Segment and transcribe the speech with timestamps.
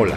[0.00, 0.14] Hola,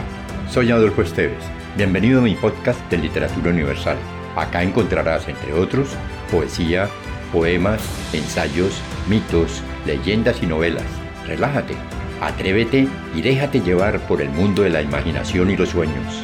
[0.47, 1.43] soy Adolfo Esteves.
[1.75, 3.97] Bienvenido a mi podcast de Literatura Universal.
[4.35, 5.97] Acá encontrarás, entre otros,
[6.29, 6.87] poesía,
[7.33, 7.81] poemas,
[8.13, 10.85] ensayos, mitos, leyendas y novelas.
[11.25, 11.73] Relájate,
[12.21, 16.23] atrévete y déjate llevar por el mundo de la imaginación y los sueños.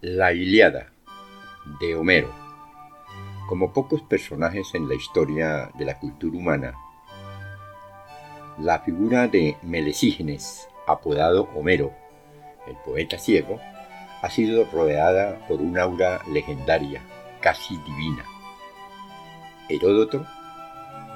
[0.00, 0.90] La Iliada
[1.78, 2.34] de Homero.
[3.48, 6.74] Como pocos personajes en la historia de la cultura humana,
[8.60, 11.92] la figura de Melesígenes, apodado Homero,
[12.66, 13.58] el poeta ciego,
[14.22, 17.00] ha sido rodeada por un aura legendaria,
[17.40, 18.24] casi divina.
[19.70, 20.26] Heródoto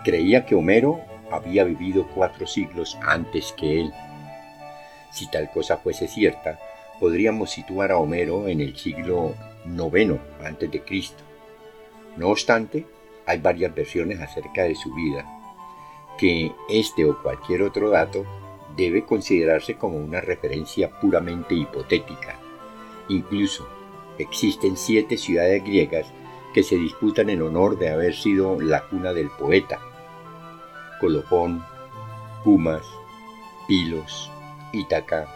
[0.04, 3.92] creía que Homero había vivido cuatro siglos antes que él.
[5.12, 6.58] Si tal cosa fuese cierta,
[6.98, 9.34] podríamos situar a Homero en el siglo
[9.66, 11.22] IX antes de Cristo.
[12.16, 12.86] No obstante,
[13.26, 15.26] hay varias versiones acerca de su vida
[16.18, 18.24] que este o cualquier otro dato
[18.76, 22.38] debe considerarse como una referencia puramente hipotética.
[23.08, 23.66] Incluso
[24.18, 26.06] existen siete ciudades griegas
[26.52, 29.80] que se disputan en honor de haber sido la cuna del poeta.
[31.00, 31.64] Colofón,
[32.44, 32.86] Pumas,
[33.66, 34.30] Pilos,
[34.72, 35.26] Ítaca,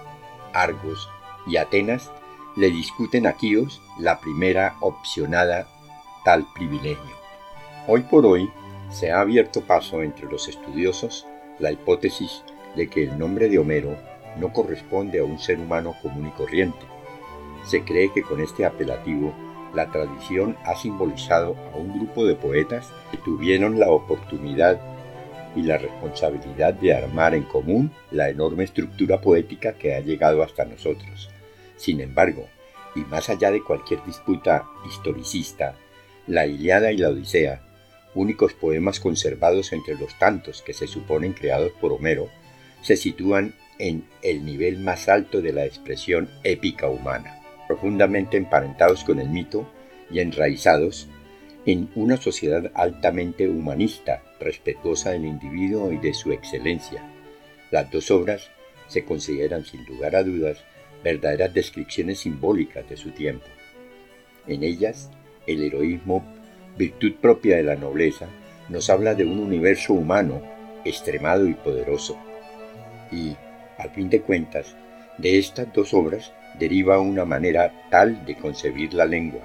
[0.53, 1.09] Argos
[1.47, 2.11] y Atenas
[2.57, 5.69] le discuten a Quíos la primera opcionada
[6.25, 7.17] tal privilegio.
[7.87, 8.51] Hoy por hoy,
[8.91, 11.27] se ha abierto paso entre los estudiosos
[11.59, 12.43] la hipótesis
[12.77, 13.97] de que el nombre de Homero
[14.39, 16.79] no corresponde a un ser humano común y corriente.
[17.65, 19.33] Se cree que con este apelativo
[19.75, 24.81] la tradición ha simbolizado a un grupo de poetas que tuvieron la oportunidad
[25.57, 30.65] y la responsabilidad de armar en común la enorme estructura poética que ha llegado hasta
[30.65, 31.31] nosotros.
[31.77, 32.47] Sin embargo,
[32.95, 35.75] y más allá de cualquier disputa historicista,
[36.27, 37.68] la Iliada y la Odisea
[38.15, 42.29] únicos poemas conservados entre los tantos que se suponen creados por Homero,
[42.83, 49.21] se sitúan en el nivel más alto de la expresión épica humana, profundamente emparentados con
[49.21, 49.71] el mito
[50.11, 51.09] y enraizados
[51.67, 57.03] en una sociedad altamente humanista, respetuosa del individuo y de su excelencia.
[57.71, 58.51] Las dos obras
[58.87, 60.65] se consideran sin lugar a dudas
[61.05, 63.47] verdaderas descripciones simbólicas de su tiempo.
[64.47, 65.11] En ellas,
[65.47, 66.25] el heroísmo
[66.79, 68.29] virtud propia de la nobleza,
[68.69, 70.41] nos habla de un universo humano
[70.85, 72.17] extremado y poderoso.
[73.11, 73.37] Y,
[73.79, 74.77] al fin de cuentas,
[75.19, 79.41] de estas dos obras deriva una manera tal de concebir la lengua,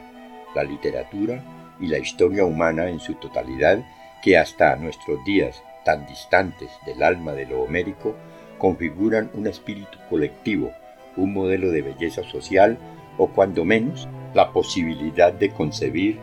[0.55, 1.43] la literatura
[1.79, 3.83] y la historia humana en su totalidad
[4.21, 8.15] que hasta nuestros días tan distantes del alma de lo homérico
[8.59, 10.71] configuran un espíritu colectivo,
[11.17, 12.77] un modelo de belleza social
[13.17, 16.19] o cuando menos la posibilidad de concebir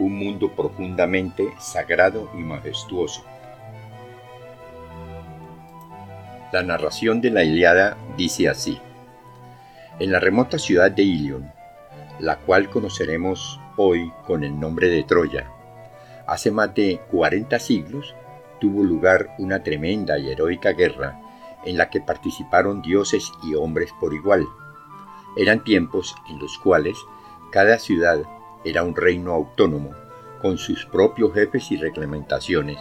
[0.00, 3.22] un mundo profundamente sagrado y majestuoso.
[6.52, 8.80] La narración de la Iliada dice así.
[10.00, 11.52] En la remota ciudad de Ilion,
[12.18, 15.50] la cual conoceremos hoy con el nombre de Troya,
[16.26, 18.14] hace más de 40 siglos
[18.58, 21.20] tuvo lugar una tremenda y heroica guerra
[21.64, 24.46] en la que participaron dioses y hombres por igual.
[25.36, 26.96] Eran tiempos en los cuales
[27.52, 28.22] cada ciudad
[28.64, 29.94] era un reino autónomo,
[30.40, 32.78] con sus propios jefes y reglamentaciones,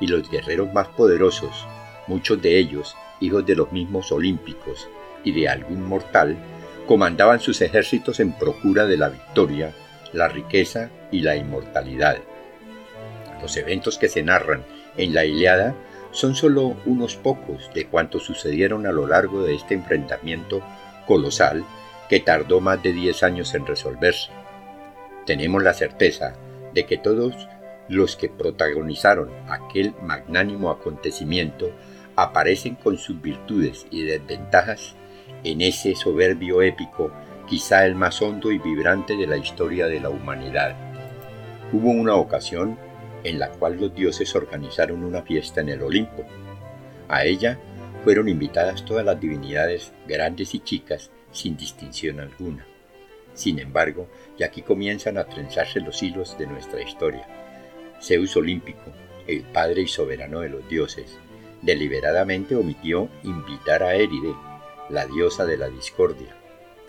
[0.00, 1.66] y los guerreros más poderosos,
[2.06, 4.88] muchos de ellos hijos de los mismos olímpicos
[5.24, 6.36] y de algún mortal,
[6.86, 9.72] comandaban sus ejércitos en procura de la victoria,
[10.12, 12.18] la riqueza y la inmortalidad.
[13.42, 14.64] Los eventos que se narran
[14.96, 15.74] en la Iliada
[16.10, 20.62] son solo unos pocos de cuantos sucedieron a lo largo de este enfrentamiento
[21.06, 21.64] colosal
[22.08, 24.30] que tardó más de diez años en resolverse
[25.30, 26.34] tenemos la certeza
[26.74, 27.48] de que todos
[27.88, 31.70] los que protagonizaron aquel magnánimo acontecimiento
[32.16, 34.96] aparecen con sus virtudes y desventajas
[35.44, 37.12] en ese soberbio épico,
[37.48, 40.74] quizá el más hondo y vibrante de la historia de la humanidad.
[41.72, 42.76] Hubo una ocasión
[43.22, 46.24] en la cual los dioses organizaron una fiesta en el Olimpo.
[47.08, 47.56] A ella
[48.02, 52.66] fueron invitadas todas las divinidades, grandes y chicas, sin distinción alguna.
[53.34, 57.26] Sin embargo, y aquí comienzan a trenzarse los hilos de nuestra historia.
[58.02, 58.92] Zeus olímpico,
[59.26, 61.18] el padre y soberano de los dioses,
[61.62, 64.34] deliberadamente omitió invitar a Éride,
[64.88, 66.34] la diosa de la discordia.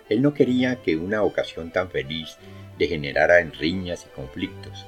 [0.08, 2.36] Él no quería que una ocasión tan feliz
[2.78, 4.84] degenerara en riñas y conflictos,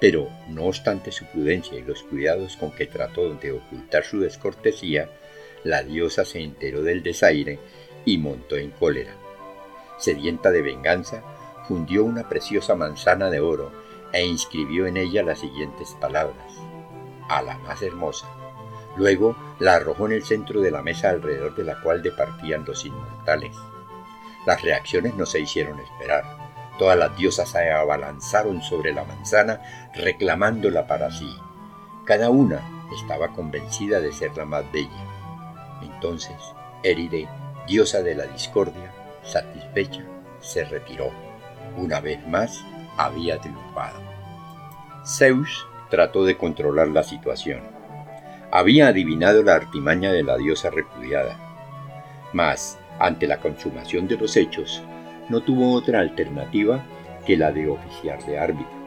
[0.00, 5.08] pero no obstante su prudencia y los cuidados con que trató de ocultar su descortesía,
[5.64, 7.58] la diosa se enteró del desaire
[8.04, 9.21] y montó en cólera
[10.02, 11.22] sedienta de venganza,
[11.68, 13.70] fundió una preciosa manzana de oro
[14.12, 16.36] e inscribió en ella las siguientes palabras.
[17.28, 18.28] A la más hermosa,
[18.96, 22.84] Luego la arrojó en el centro de la mesa alrededor de la cual departían los
[22.84, 23.56] inmortales.
[24.46, 26.24] Las reacciones no se hicieron esperar.
[26.78, 29.60] Todas las diosas se abalanzaron sobre la manzana
[29.94, 31.34] reclamándola para sí.
[32.04, 32.60] Cada una
[32.94, 34.90] estaba convencida de ser la más bella.
[35.80, 36.36] Entonces,
[36.82, 37.28] Eride,
[37.66, 40.02] diosa de la discordia, satisfecha,
[40.40, 41.10] se retiró.
[41.76, 42.64] Una vez más,
[42.96, 43.98] había triunfado.
[45.04, 47.60] Zeus trató de controlar la situación.
[48.50, 51.36] Había adivinado la artimaña de la diosa repudiada.
[52.32, 54.82] Mas, ante la consumación de los hechos,
[55.28, 56.84] no tuvo otra alternativa
[57.26, 58.82] que la de oficiar de árbitro.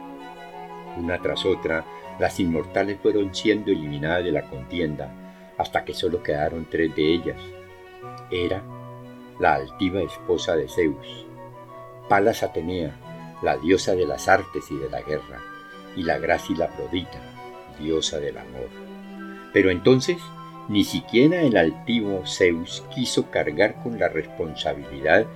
[0.96, 1.84] Una tras otra,
[2.18, 5.10] las inmortales fueron siendo eliminadas de la contienda
[5.58, 7.36] hasta que solo quedaron tres de ellas.
[8.30, 8.62] Era
[9.38, 11.26] la altiva esposa de Zeus,
[12.08, 12.94] Palas Atenea,
[13.42, 15.40] la diosa de las artes y de la guerra,
[15.96, 17.20] y la Grácila Afrodita,
[17.78, 18.68] diosa del amor.
[19.52, 20.18] Pero entonces
[20.68, 25.26] ni siquiera el altivo Zeus quiso cargar con la responsabilidad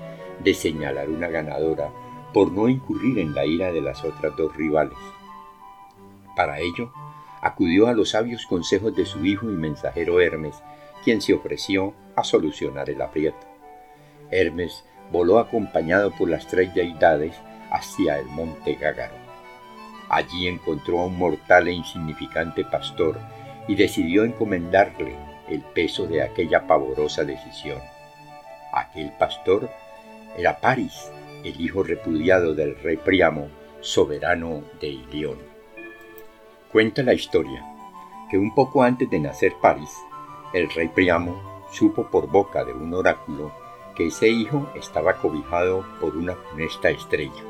[0.43, 1.91] de señalar una ganadora
[2.32, 4.99] por no incurrir en la ira de las otras dos rivales.
[6.35, 6.93] Para ello,
[7.43, 10.56] acudió a los sabios consejos de su hijo y mensajero Hermes,
[11.05, 13.50] quien se ofreció a solucionar el aprieto.
[14.31, 17.35] Hermes voló acompañado por las tres deidades
[17.71, 19.15] hacia el monte Gágaro.
[20.09, 23.19] Allí encontró a un mortal e insignificante pastor
[23.69, 25.17] y decidió encomendarle
[25.49, 27.79] el peso de aquella pavorosa decisión.
[28.73, 29.71] Aquel pastor
[30.37, 31.11] era Paris,
[31.44, 33.49] el hijo repudiado del rey Priamo,
[33.81, 35.38] soberano de Ilión.
[36.73, 37.65] Cuenta la historia
[38.31, 39.91] que un poco antes de nacer Paris,
[40.53, 43.53] el rey Priamo supo por boca de un oráculo
[44.00, 47.44] que ese hijo estaba cobijado por una funesta estrella.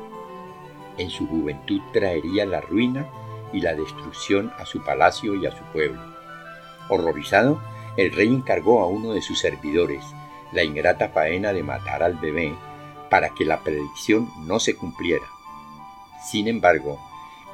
[0.97, 3.07] En su juventud traería la ruina
[3.53, 6.01] y la destrucción a su palacio y a su pueblo.
[6.89, 7.61] Horrorizado,
[7.95, 10.03] el rey encargó a uno de sus servidores
[10.51, 12.53] la ingrata faena de matar al bebé
[13.09, 15.25] para que la predicción no se cumpliera.
[16.21, 16.99] Sin embargo,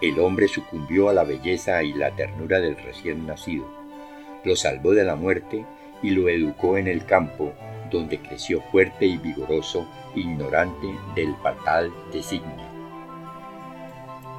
[0.02, 3.68] el hombre sucumbió a la belleza y la ternura del recién nacido,
[4.44, 5.68] lo salvó de la muerte
[6.02, 7.54] y lo educó en el campo
[7.90, 12.66] donde creció fuerte y vigoroso, ignorante del fatal designio.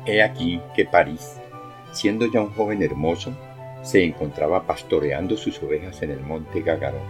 [0.06, 1.40] He aquí que París,
[1.92, 3.32] siendo ya un joven hermoso,
[3.82, 7.00] se encontraba pastoreando sus ovejas en el monte Gágaro,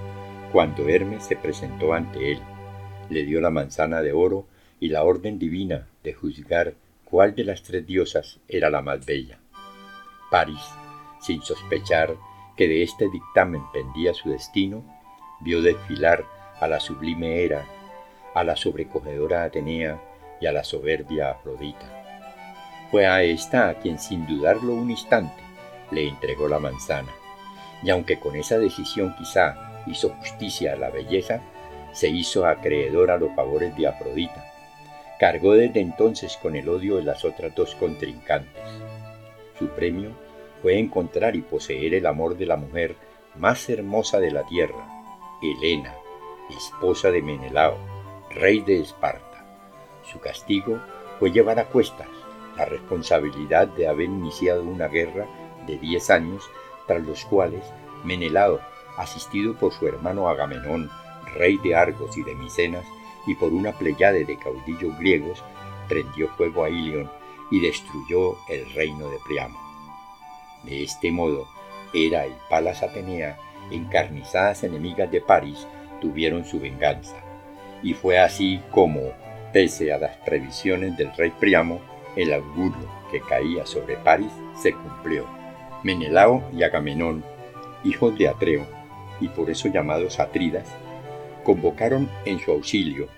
[0.53, 2.41] cuando Hermes se presentó ante él,
[3.11, 4.47] le dio la manzana de oro
[4.81, 6.75] y la orden divina de juzgar
[7.05, 9.39] cuál de las tres diosas era la más bella.
[10.31, 10.61] París,
[11.21, 12.15] sin sospechar
[12.59, 14.83] que de este dictamen pendía su destino,
[15.39, 16.25] vio desfilar
[16.61, 17.65] a la sublime Hera,
[18.35, 20.03] a la sobrecogedora Atenea
[20.41, 21.87] y a la soberbia Afrodita.
[22.91, 25.41] Fue a esta a quien sin dudarlo un instante
[25.93, 27.13] le entregó la manzana,
[27.85, 31.41] y aunque con esa decisión quizá hizo justicia a la belleza,
[31.93, 34.45] se hizo acreedor a los favores de Afrodita.
[35.21, 38.65] Cargó desde entonces con el odio de las otras dos contrincantes.
[39.57, 40.28] Su premio
[40.63, 42.97] fue encontrar y poseer el amor de la mujer
[43.37, 44.87] más hermosa de la tierra,
[45.43, 45.95] Helena,
[46.51, 47.77] esposa de Menelao,
[48.31, 49.45] rey de Esparta.
[50.11, 50.81] Su castigo
[51.19, 52.09] fue llevar a cuestas
[52.57, 55.27] la responsabilidad de haber iniciado una guerra
[55.67, 56.43] de diez años,
[56.87, 57.65] tras los cuales
[58.05, 58.61] Menelao,
[58.97, 60.91] asistido por su hermano Agamenón,
[61.35, 62.85] rey de Argos y de Micenas,
[63.27, 65.43] y por una pleyade de caudillos griegos,
[65.89, 67.11] prendió fuego a Ilion
[67.51, 69.68] y destruyó el reino de Priamo.
[70.65, 71.49] De este modo,
[71.95, 73.39] Hera y Palas Atenea,
[73.71, 75.67] encarnizadas enemigas de París,
[76.01, 77.17] tuvieron su venganza.
[77.83, 79.13] Y fue así como,
[79.53, 81.81] pese a las previsiones del rey Priamo,
[82.17, 85.27] el augurio que caía sobre París se cumplió.
[85.85, 87.25] Menelao y Agamenón,
[87.85, 88.67] hijos de Atreo,
[89.21, 90.69] y por eso llamados Atridas,
[91.45, 93.09] convocaron en su auxilio,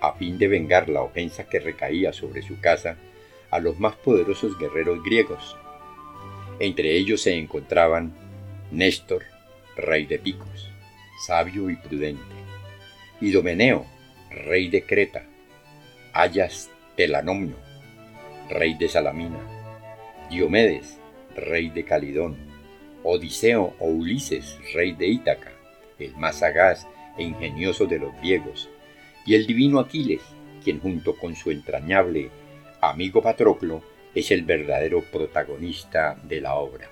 [0.00, 2.96] a fin de vengar la ofensa que recaía sobre su casa,
[3.50, 5.56] a los más poderosos guerreros griegos.
[6.60, 8.12] Entre ellos se encontraban
[8.72, 9.22] Néstor,
[9.76, 10.68] rey de picos,
[11.24, 12.22] sabio y prudente,
[13.20, 13.86] Idomeneo,
[14.30, 15.24] rey de Creta,
[16.12, 17.56] Ayas Telanomio,
[18.50, 19.38] rey de Salamina,
[20.30, 20.98] Diomedes,
[21.36, 22.36] rey de Calidón,
[23.04, 25.52] Odiseo o Ulises, rey de Ítaca,
[26.00, 28.68] el más sagaz e ingenioso de los griegos,
[29.24, 30.22] y el divino Aquiles,
[30.64, 32.30] quien junto con su entrañable
[32.80, 33.82] amigo Patroclo
[34.18, 36.88] es el verdadero protagonista de la obra.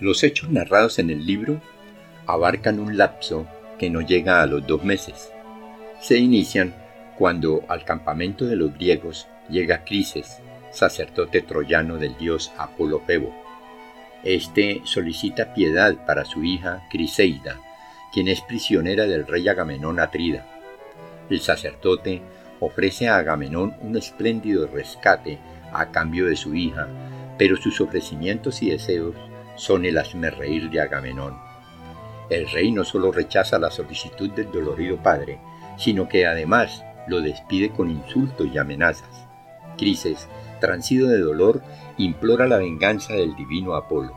[0.00, 1.60] Los hechos narrados en el libro
[2.26, 3.46] abarcan un lapso
[3.78, 5.30] que no llega a los dos meses.
[6.00, 6.74] Se inician
[7.18, 10.38] cuando al campamento de los griegos llega Crises,
[10.70, 13.34] sacerdote troyano del dios Apolo Febo.
[14.24, 17.60] Este solicita piedad para su hija Criseida,
[18.12, 20.46] quien es prisionera del rey Agamenón Atrida.
[21.28, 22.22] El sacerdote
[22.60, 25.38] ofrece a Agamenón un espléndido rescate
[25.72, 26.88] a cambio de su hija,
[27.38, 29.16] pero sus ofrecimientos y deseos
[29.56, 30.00] son el
[30.36, 31.38] reír de Agamenón.
[32.30, 35.38] El rey no solo rechaza la solicitud del dolorido padre,
[35.76, 39.26] sino que además lo despide con insultos y amenazas.
[39.76, 40.28] Crises,
[40.60, 41.62] transido de dolor,
[41.98, 44.16] implora la venganza del divino Apolo.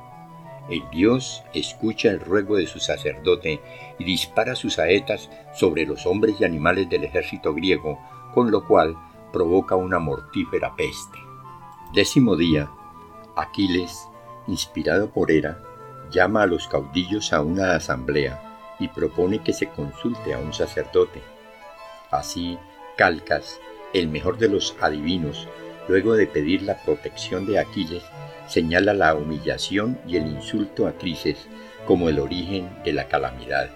[0.69, 3.59] El dios escucha el ruego de su sacerdote
[3.99, 7.99] y dispara sus saetas sobre los hombres y animales del ejército griego,
[8.33, 8.95] con lo cual
[9.31, 11.24] provoca una mortífera peste.
[11.95, 12.69] Décimo día,
[13.37, 14.09] Aquiles,
[14.47, 15.63] inspirado por Hera,
[16.11, 21.21] llama a los caudillos a una asamblea y propone que se consulte a un sacerdote.
[22.11, 22.57] Así,
[22.97, 23.61] Calcas,
[23.93, 25.47] el mejor de los adivinos,
[25.87, 28.03] luego de pedir la protección de Aquiles,
[28.45, 31.47] señala la humillación y el insulto a Crises
[31.87, 33.69] como el origen de la calamidad.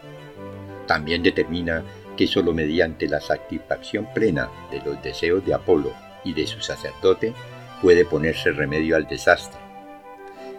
[0.87, 1.85] También determina
[2.17, 5.93] que sólo mediante la satisfacción plena de los deseos de Apolo
[6.25, 7.33] y de su sacerdote
[7.81, 9.59] puede ponerse remedio al desastre.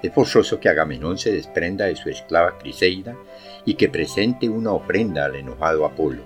[0.03, 3.17] Es forzoso que Agamenón se desprenda de su esclava Criseida
[3.65, 6.23] y que presente una ofrenda al enojado Apolo.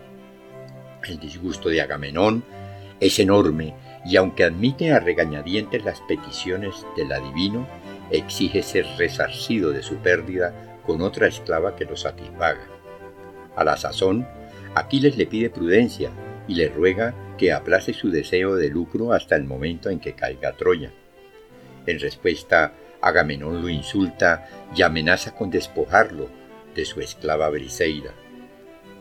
[1.02, 2.44] El disgusto de Agamenón
[3.00, 3.74] es enorme
[4.04, 7.66] y aunque admite a regañadientes las peticiones del adivino,
[8.10, 12.68] exige ser resarcido de su pérdida con otra esclava que lo satisfaga.
[13.56, 14.26] A la sazón,
[14.74, 16.10] Aquiles le pide prudencia
[16.46, 20.56] y le ruega que aplace su deseo de lucro hasta el momento en que caiga
[20.56, 20.92] Troya.
[21.86, 26.28] En respuesta, Agamenón lo insulta y amenaza con despojarlo
[26.74, 28.12] de su esclava Briseida.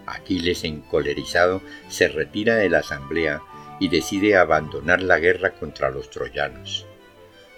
[0.06, 3.42] Aquiles, encolerizado, se retira de la asamblea
[3.80, 6.86] y decide abandonar la guerra contra los troyanos.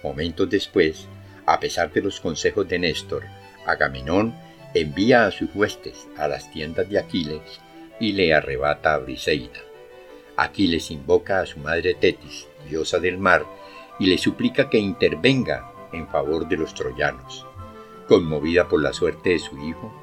[0.03, 1.07] Momentos después,
[1.45, 3.23] a pesar de los consejos de Néstor,
[3.65, 4.35] Agamenón
[4.75, 7.59] envía a sus huestes a las tiendas de Aquiles
[7.99, 9.61] y le arrebata a Briseida.
[10.37, 13.45] Aquiles invoca a su madre Tetis, diosa del mar,
[13.99, 17.45] y le suplica que intervenga en favor de los troyanos.
[18.07, 19.93] Conmovida por la suerte de su hijo,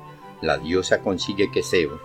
[0.40, 2.00] la diosa consigue que Zeus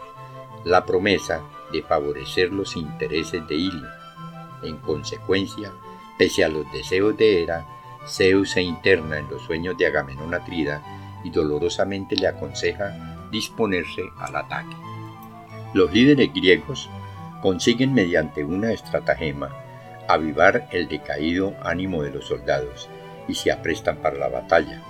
[0.63, 1.41] la promesa
[1.71, 3.87] de favorecer los intereses de Ilio.
[4.63, 5.71] En consecuencia,
[6.17, 7.65] pese a los deseos de Hera,
[8.07, 10.81] Zeus se interna en los sueños de Agamenón Atrida
[11.23, 14.75] y dolorosamente le aconseja disponerse al ataque.
[15.73, 16.89] Los líderes griegos
[17.41, 19.55] consiguen mediante una estratagema
[20.07, 22.89] avivar el decaído ánimo de los soldados
[23.27, 24.81] y se aprestan para la batalla.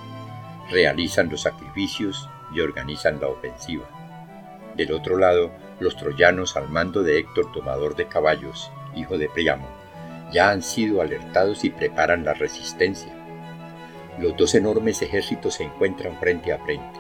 [0.70, 3.86] Realizan los sacrificios y organizan la ofensiva.
[4.76, 9.68] Del otro lado, los troyanos al mando de Héctor Tomador de Caballos, hijo de Priamo,
[10.32, 13.12] ya han sido alertados y preparan la resistencia.
[14.20, 17.00] Los dos enormes ejércitos se encuentran frente a frente.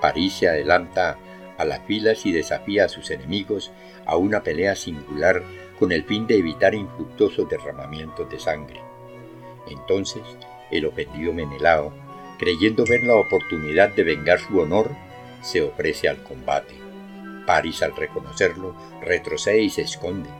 [0.00, 1.16] París se adelanta
[1.62, 3.72] a las filas y desafía a sus enemigos
[4.04, 5.42] a una pelea singular
[5.78, 8.80] con el fin de evitar infructuosos derramamientos de sangre.
[9.68, 10.22] Entonces,
[10.70, 11.92] el ofendido Menelao,
[12.38, 14.90] creyendo ver la oportunidad de vengar su honor,
[15.40, 16.74] se ofrece al combate.
[17.46, 20.30] París, al reconocerlo, retrocede y se esconde,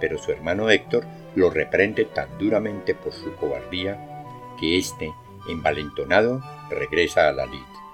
[0.00, 4.24] pero su hermano Héctor lo reprende tan duramente por su cobardía
[4.58, 5.12] que éste,
[5.48, 7.87] envalentonado, regresa a la lid.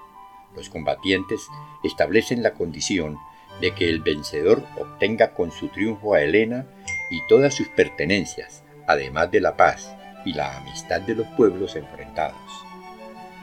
[0.55, 1.47] Los combatientes
[1.83, 3.17] establecen la condición
[3.61, 6.65] de que el vencedor obtenga con su triunfo a Helena
[7.09, 9.95] y todas sus pertenencias, además de la paz
[10.25, 12.39] y la amistad de los pueblos enfrentados.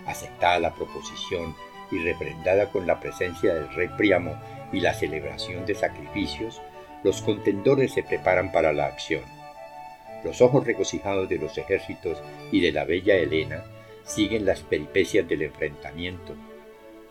[0.06, 1.54] Aceptada la proposición
[1.90, 4.34] y reprendada con la presencia del rey Priamo
[4.72, 6.60] y la celebración de sacrificios,
[7.04, 9.22] los contendores se preparan para la acción.
[10.24, 13.64] Los ojos regocijados de los ejércitos y de la bella Helena
[14.04, 16.34] siguen las peripecias del enfrentamiento.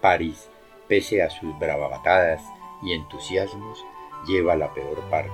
[0.02, 0.50] París,
[0.88, 2.42] pese a sus bravatadas
[2.82, 3.86] y entusiasmos,
[4.28, 5.32] lleva la peor parte.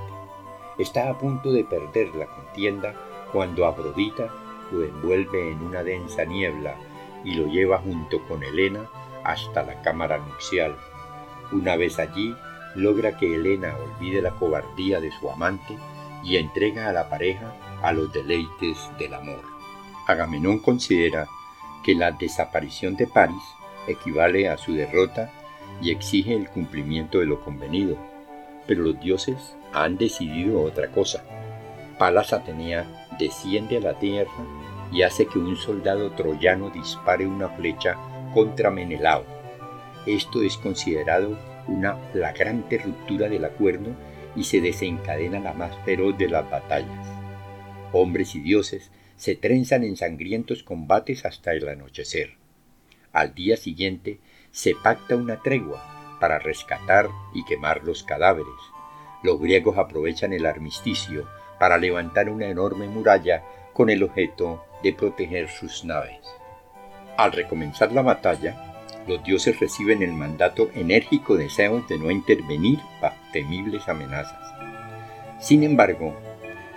[0.77, 2.93] Está a punto de perder la contienda
[3.31, 4.29] cuando Afrodita
[4.71, 6.75] lo envuelve en una densa niebla
[7.23, 8.89] y lo lleva junto con Helena
[9.23, 10.75] hasta la cámara nupcial.
[11.51, 12.35] Una vez allí,
[12.75, 15.77] logra que Helena olvide la cobardía de su amante
[16.23, 19.41] y entrega a la pareja a los deleites del amor.
[20.07, 21.27] Agamenón considera
[21.83, 23.56] que la desaparición de París
[23.87, 25.31] equivale a su derrota
[25.81, 27.97] y exige el cumplimiento de lo convenido,
[28.65, 31.23] pero los dioses han decidido otra cosa.
[31.97, 34.31] Palas Atenea desciende a la tierra
[34.91, 37.95] y hace que un soldado troyano dispare una flecha
[38.33, 39.23] contra Menelao.
[40.05, 43.91] Esto es considerado una flagrante ruptura del acuerdo
[44.35, 47.07] y se desencadena la más feroz de las batallas.
[47.91, 52.37] Hombres y dioses se trenzan en sangrientos combates hasta el anochecer.
[53.13, 54.19] Al día siguiente
[54.51, 58.53] se pacta una tregua para rescatar y quemar los cadáveres.
[59.23, 61.27] Los griegos aprovechan el armisticio
[61.59, 66.19] para levantar una enorme muralla con el objeto de proteger sus naves.
[67.17, 68.75] Al recomenzar la batalla,
[69.07, 74.41] los dioses reciben el mandato enérgico de Zeus de no intervenir bajo temibles amenazas.
[75.39, 76.15] Sin embargo,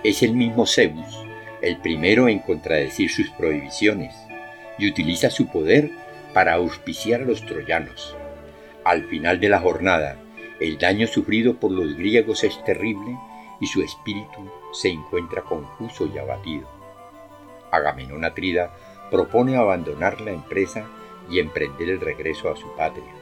[0.03, 1.31] es el mismo Zeus
[1.63, 4.15] el primero en contradecir sus prohibiciones
[4.79, 5.91] y utiliza su poder
[6.33, 8.17] para auspiciar a los troyanos.
[8.85, 10.17] Al final de la jornada,
[10.61, 13.19] el daño sufrido por los griegos es terrible
[13.61, 16.69] y su espíritu se encuentra confuso y abatido.
[17.71, 18.75] Agamenón Atrida
[19.11, 20.87] propone abandonar la empresa
[21.29, 23.13] y emprender el regreso a su patria.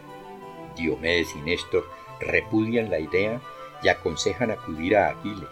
[0.76, 1.88] Diomedes y Néstor
[2.20, 3.40] repudian la idea
[3.82, 5.48] y aconsejan acudir a Aquiles.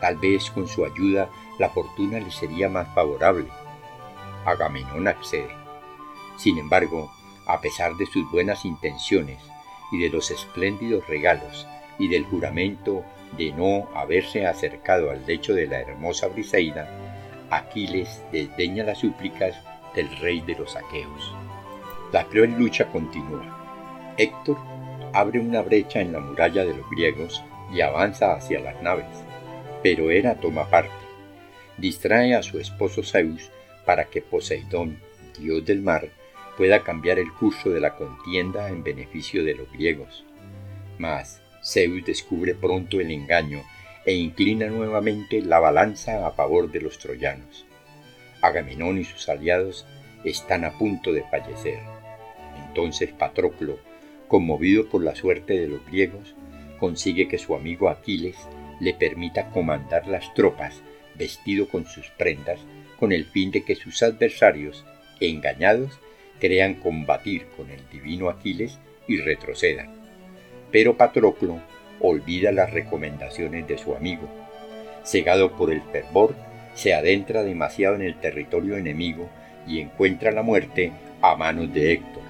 [0.00, 1.28] Tal vez con su ayuda
[1.58, 3.48] la fortuna le sería más favorable.
[4.46, 5.59] Agamenón accede.
[6.40, 7.12] Sin embargo,
[7.44, 9.36] a pesar de sus buenas intenciones
[9.92, 11.68] y de los espléndidos regalos
[11.98, 13.04] y del juramento
[13.36, 16.88] de no haberse acercado al lecho de la hermosa Briseida,
[17.50, 19.54] Aquiles desdeña las súplicas
[19.94, 21.34] del rey de los aqueos.
[22.10, 24.14] La cruel lucha continúa.
[24.16, 24.56] Héctor
[25.12, 29.24] abre una brecha en la muralla de los griegos y avanza hacia las naves,
[29.82, 30.90] pero Hera toma parte.
[31.76, 33.50] Distrae a su esposo Zeus
[33.84, 34.98] para que Poseidón,
[35.38, 36.08] dios del mar,
[36.60, 40.26] pueda cambiar el curso de la contienda en beneficio de los griegos.
[40.98, 43.62] Mas Zeus descubre pronto el engaño
[44.04, 47.64] e inclina nuevamente la balanza a favor de los troyanos.
[48.42, 49.86] Agamenón y sus aliados
[50.22, 51.78] están a punto de fallecer.
[52.68, 53.78] Entonces Patroclo,
[54.28, 56.34] conmovido por la suerte de los griegos,
[56.78, 58.36] consigue que su amigo Aquiles
[58.80, 60.82] le permita comandar las tropas
[61.14, 62.60] vestido con sus prendas
[62.98, 64.84] con el fin de que sus adversarios,
[65.20, 65.98] engañados,
[66.40, 69.90] crean combatir con el divino Aquiles y retrocedan.
[70.72, 71.60] Pero Patroclo
[72.00, 74.28] olvida las recomendaciones de su amigo.
[75.04, 76.34] Cegado por el fervor,
[76.74, 79.28] se adentra demasiado en el territorio enemigo
[79.66, 82.22] y encuentra la muerte a manos de Héctor.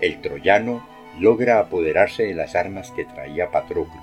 [0.00, 0.86] El troyano
[1.18, 4.00] logra apoderarse de las armas que traía Patroclo,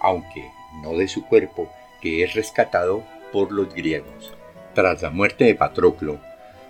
[0.00, 0.44] aunque
[0.82, 4.34] no de su cuerpo, que es rescatado por los griegos.
[4.74, 6.18] Tras la muerte de Patroclo,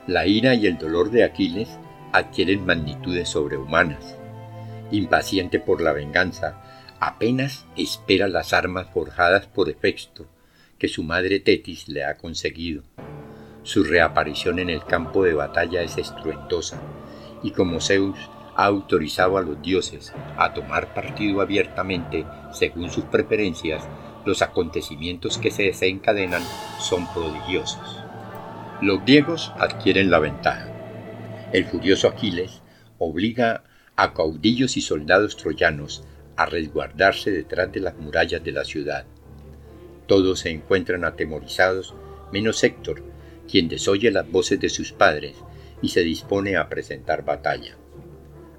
[0.07, 1.79] la ira y el dolor de Aquiles
[2.13, 4.17] adquieren magnitudes sobrehumanas.
[4.91, 6.63] Impaciente por la venganza,
[7.01, 10.27] apenas espera las armas forjadas por Hefesto
[10.79, 12.83] que su madre Tetis le ha conseguido.
[13.63, 16.83] Su reaparición en el campo de batalla es estruendosa,
[17.43, 18.19] y como Zeus
[18.57, 23.85] ha autorizado a los dioses a tomar partido abiertamente según sus preferencias,
[24.25, 26.43] los acontecimientos que se desencadenan
[26.81, 27.99] son prodigiosos.
[28.81, 30.72] Los griegos adquieren la ventaja.
[31.53, 32.63] El furioso Aquiles
[32.99, 36.03] obliga a caudillos y soldados troyanos
[36.37, 39.05] a resguardarse detrás de las murallas de la ciudad.
[40.07, 41.95] Todos se encuentran atemorizados,
[42.33, 43.03] menos Héctor,
[43.51, 45.37] quien desoye las voces de sus padres
[45.83, 47.77] y se dispone a presentar batalla.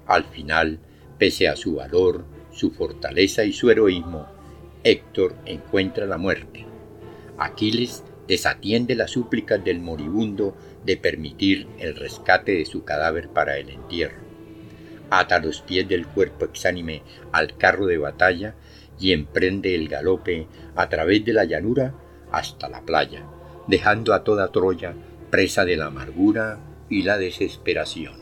[0.06, 0.78] Al final,
[1.18, 4.28] pese a su valor, su fortaleza y su heroísmo,
[4.84, 6.64] Héctor encuentra la muerte.
[7.38, 13.70] Aquiles desatiende las súplicas del moribundo de permitir el rescate de su cadáver para el
[13.70, 14.24] entierro
[15.18, 18.54] ata los pies del cuerpo exánime al carro de batalla
[18.98, 21.94] y emprende el galope a través de la llanura
[22.30, 23.24] hasta la playa,
[23.66, 24.94] dejando a toda Troya
[25.30, 26.58] presa de la amargura
[26.88, 28.14] y la desesperación.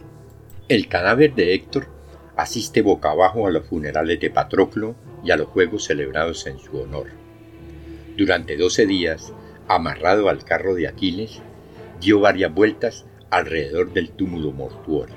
[0.69, 1.89] El cadáver de Héctor
[2.37, 6.79] asiste boca abajo a los funerales de Patroclo y a los juegos celebrados en su
[6.79, 7.09] honor.
[8.17, 9.33] Durante doce días,
[9.75, 11.41] amarrado al carro de Aquiles,
[12.01, 15.17] dio varias vueltas alrededor del túmulo mortuorio.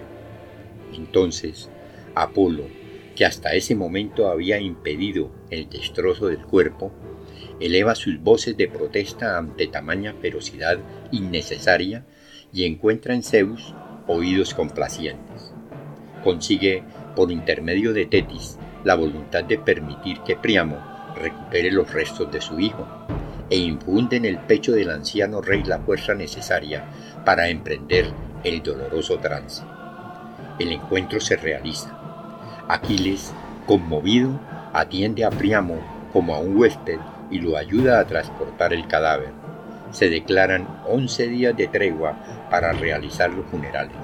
[0.94, 1.70] Entonces,
[2.14, 2.64] Apolo,
[3.16, 6.92] que hasta ese momento había impedido el destrozo del cuerpo,
[7.60, 10.80] eleva sus voces de protesta ante tamaña ferocidad
[11.12, 12.06] innecesaria
[12.54, 13.74] y encuentra en Zeus
[14.08, 15.54] oídos complacientes.
[16.24, 16.84] Consigue,
[17.16, 20.78] por intermedio de Tetis, la voluntad de permitir que Priamo
[21.16, 22.86] recupere los restos de su hijo
[23.50, 26.86] e infunde en el pecho del anciano rey la fuerza necesaria
[27.24, 28.12] para emprender
[28.44, 29.64] el doloroso trance
[30.60, 31.90] el encuentro se realiza.
[32.68, 33.34] Aquiles,
[33.66, 34.40] conmovido,
[34.74, 35.76] atiende a Priamo
[36.14, 39.32] como a un huésped y lo ayuda a transportar el cadáver.
[39.92, 43.98] Se declaran 11 días de tregua para realizar los funerales.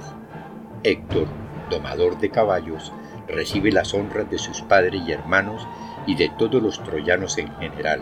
[0.83, 1.27] Héctor,
[1.69, 2.91] domador de caballos,
[3.27, 5.65] recibe las honras de sus padres y hermanos
[6.05, 8.01] y de todos los troyanos en general.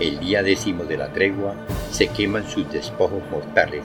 [0.00, 1.54] El día décimo de la tregua
[1.90, 3.82] se queman sus despojos mortales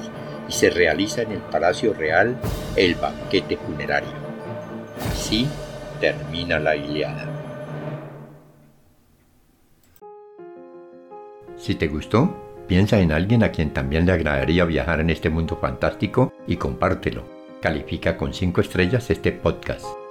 [0.47, 2.38] y se realiza en el Palacio Real
[2.76, 4.12] el banquete funerario.
[5.12, 5.47] Así
[5.99, 7.28] termina la Iliada.
[11.58, 12.36] Si te gustó,
[12.67, 17.23] piensa en alguien a quien también le agradaría viajar en este mundo fantástico y compártelo.
[17.62, 20.03] Califica con 5 estrellas este podcast.